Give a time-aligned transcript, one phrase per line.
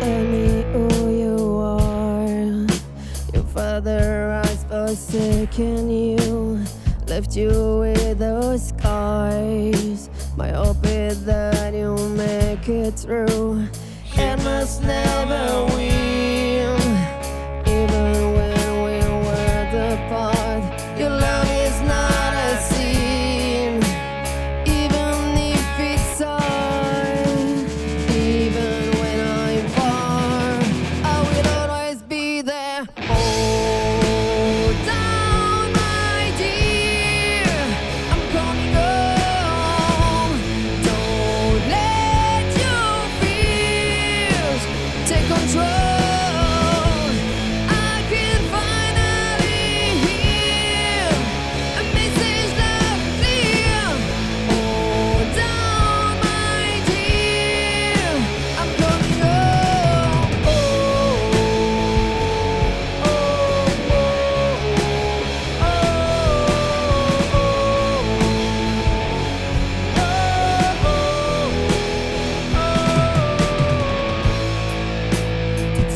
[0.00, 2.66] tell me who you are.
[3.34, 6.64] Your father has second you,
[7.06, 10.08] left you with those scars.
[10.36, 13.68] My hope is that you make it through.
[14.14, 15.59] It must never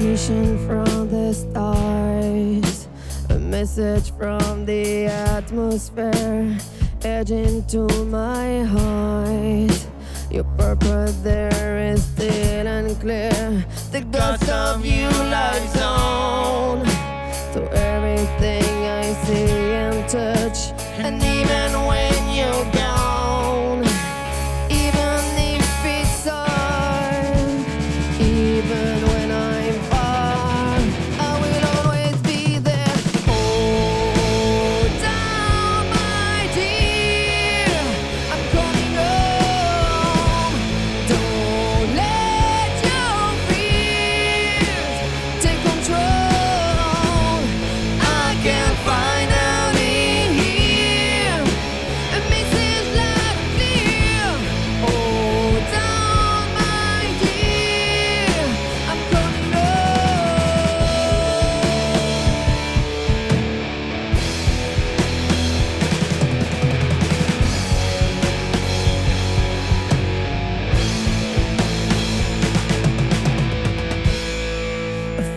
[0.00, 2.88] Transmission from the stars,
[3.28, 6.56] a message from the atmosphere,
[7.02, 9.86] edging to my heart.
[10.30, 13.62] Your purpose there is still unclear.
[13.92, 15.19] The ghost of you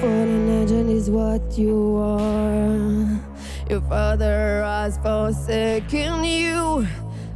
[0.03, 3.21] What an agent is what you are.
[3.69, 6.85] Your father has forsaken you,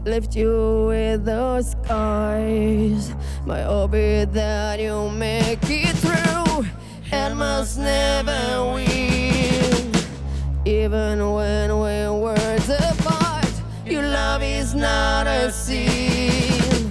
[0.04, 3.14] left you with those scars.
[3.46, 6.66] My hope is that you make it through
[7.14, 9.94] and must never win.
[10.66, 12.58] Even when we're
[12.92, 13.54] apart,
[13.86, 16.90] your love is not a sin.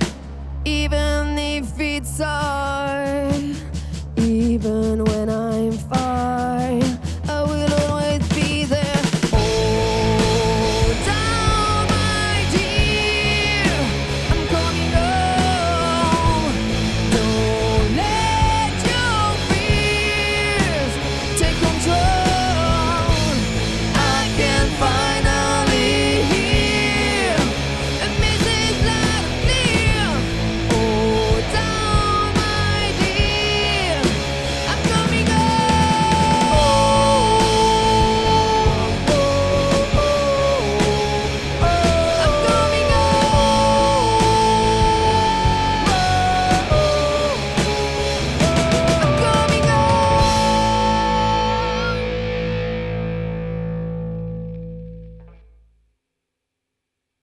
[0.64, 2.65] Even if it's all.